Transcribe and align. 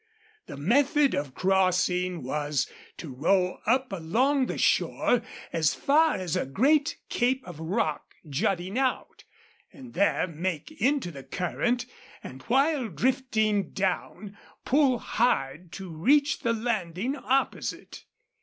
The 0.47 0.57
method 0.57 1.13
of 1.13 1.35
crossing 1.35 2.23
was 2.23 2.67
to 2.97 3.13
row 3.13 3.59
up 3.67 3.91
along 3.93 4.47
the 4.47 4.57
shore 4.57 5.21
as 5.53 5.75
far 5.75 6.15
as 6.15 6.35
a 6.35 6.47
great 6.47 6.97
cape 7.07 7.45
of 7.47 7.59
rock 7.59 8.15
jutting 8.27 8.79
out, 8.79 9.25
and 9.71 9.93
there 9.93 10.25
make 10.25 10.71
into 10.71 11.11
the 11.11 11.21
current, 11.21 11.85
and 12.23 12.41
while 12.47 12.87
drifting 12.89 13.73
down 13.73 14.35
pull 14.65 14.97
hard 14.97 15.71
to 15.73 15.95
reach 15.95 16.39
the 16.39 16.53
landing 16.53 17.15
opposite. 17.15 18.05